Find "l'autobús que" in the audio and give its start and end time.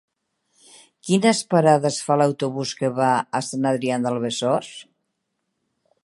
2.21-2.91